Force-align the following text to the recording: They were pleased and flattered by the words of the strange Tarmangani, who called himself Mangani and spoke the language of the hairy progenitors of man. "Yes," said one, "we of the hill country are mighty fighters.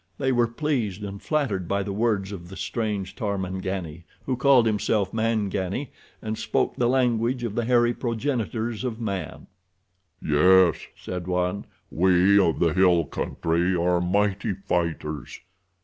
They 0.17 0.31
were 0.31 0.47
pleased 0.47 1.03
and 1.03 1.21
flattered 1.21 1.67
by 1.67 1.83
the 1.83 1.93
words 1.93 2.31
of 2.31 2.49
the 2.49 2.57
strange 2.57 3.15
Tarmangani, 3.15 4.03
who 4.25 4.35
called 4.35 4.65
himself 4.65 5.13
Mangani 5.13 5.91
and 6.23 6.39
spoke 6.39 6.75
the 6.75 6.89
language 6.89 7.43
of 7.43 7.53
the 7.53 7.65
hairy 7.65 7.93
progenitors 7.93 8.83
of 8.83 8.99
man. 8.99 9.45
"Yes," 10.19 10.87
said 10.95 11.27
one, 11.27 11.65
"we 11.91 12.39
of 12.39 12.57
the 12.57 12.73
hill 12.73 13.05
country 13.05 13.75
are 13.75 14.01
mighty 14.01 14.53
fighters. 14.55 15.39